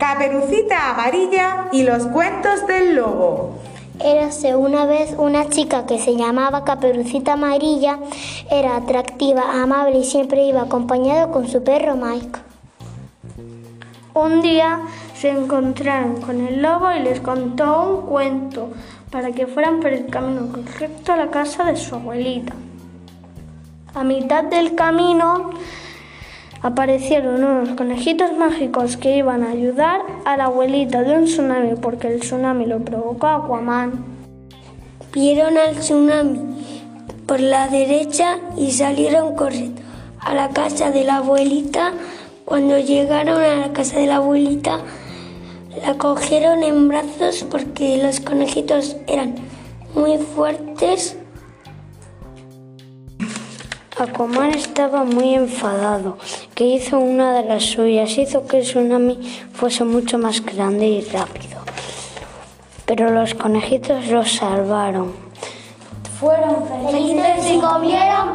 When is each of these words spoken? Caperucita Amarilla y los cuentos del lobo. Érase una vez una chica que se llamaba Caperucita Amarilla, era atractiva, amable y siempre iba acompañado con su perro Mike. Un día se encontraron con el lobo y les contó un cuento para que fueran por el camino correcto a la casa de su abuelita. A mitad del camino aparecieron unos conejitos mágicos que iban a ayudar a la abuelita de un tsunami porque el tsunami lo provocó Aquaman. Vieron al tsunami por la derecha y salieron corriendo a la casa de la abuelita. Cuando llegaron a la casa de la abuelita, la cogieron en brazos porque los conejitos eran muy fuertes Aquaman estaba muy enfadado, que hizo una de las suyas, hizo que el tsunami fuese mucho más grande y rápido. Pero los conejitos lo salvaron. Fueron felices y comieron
Caperucita 0.00 0.92
Amarilla 0.92 1.68
y 1.72 1.82
los 1.82 2.06
cuentos 2.06 2.66
del 2.66 2.94
lobo. 2.94 3.58
Érase 4.02 4.56
una 4.56 4.86
vez 4.86 5.14
una 5.18 5.50
chica 5.50 5.84
que 5.84 5.98
se 5.98 6.16
llamaba 6.16 6.64
Caperucita 6.64 7.34
Amarilla, 7.34 7.98
era 8.50 8.76
atractiva, 8.76 9.62
amable 9.62 9.98
y 9.98 10.04
siempre 10.04 10.44
iba 10.44 10.62
acompañado 10.62 11.30
con 11.30 11.46
su 11.48 11.62
perro 11.62 11.96
Mike. 11.96 12.40
Un 14.14 14.40
día 14.40 14.80
se 15.14 15.28
encontraron 15.28 16.22
con 16.22 16.46
el 16.46 16.62
lobo 16.62 16.90
y 16.92 17.00
les 17.00 17.20
contó 17.20 17.82
un 17.82 18.06
cuento 18.06 18.70
para 19.10 19.32
que 19.32 19.46
fueran 19.46 19.80
por 19.80 19.92
el 19.92 20.06
camino 20.06 20.50
correcto 20.50 21.12
a 21.12 21.18
la 21.18 21.30
casa 21.30 21.64
de 21.64 21.76
su 21.76 21.94
abuelita. 21.94 22.54
A 23.94 24.02
mitad 24.02 24.44
del 24.44 24.74
camino 24.74 25.50
aparecieron 26.62 27.42
unos 27.42 27.70
conejitos 27.70 28.36
mágicos 28.36 28.96
que 28.96 29.16
iban 29.16 29.42
a 29.42 29.50
ayudar 29.50 30.00
a 30.24 30.36
la 30.36 30.44
abuelita 30.44 31.02
de 31.02 31.16
un 31.16 31.24
tsunami 31.24 31.74
porque 31.80 32.08
el 32.08 32.20
tsunami 32.20 32.66
lo 32.66 32.80
provocó 32.80 33.28
Aquaman. 33.28 34.04
Vieron 35.12 35.56
al 35.56 35.76
tsunami 35.76 36.40
por 37.26 37.40
la 37.40 37.68
derecha 37.68 38.38
y 38.56 38.72
salieron 38.72 39.34
corriendo 39.34 39.80
a 40.20 40.34
la 40.34 40.50
casa 40.50 40.90
de 40.90 41.04
la 41.04 41.16
abuelita. 41.16 41.92
Cuando 42.44 42.78
llegaron 42.78 43.40
a 43.40 43.56
la 43.56 43.72
casa 43.72 43.98
de 43.98 44.06
la 44.06 44.16
abuelita, 44.16 44.80
la 45.82 45.94
cogieron 45.94 46.62
en 46.62 46.88
brazos 46.88 47.44
porque 47.48 48.02
los 48.02 48.20
conejitos 48.20 48.96
eran 49.06 49.36
muy 49.94 50.18
fuertes 50.18 51.16
Aquaman 54.00 54.54
estaba 54.54 55.04
muy 55.04 55.34
enfadado, 55.34 56.16
que 56.54 56.64
hizo 56.64 56.98
una 56.98 57.34
de 57.34 57.44
las 57.46 57.64
suyas, 57.64 58.16
hizo 58.16 58.46
que 58.46 58.60
el 58.60 58.64
tsunami 58.64 59.18
fuese 59.52 59.84
mucho 59.84 60.16
más 60.16 60.42
grande 60.42 60.86
y 60.86 61.02
rápido. 61.02 61.58
Pero 62.86 63.10
los 63.10 63.34
conejitos 63.34 64.06
lo 64.06 64.24
salvaron. 64.24 65.12
Fueron 66.18 66.66
felices 66.86 67.52
y 67.52 67.58
comieron 67.60 68.34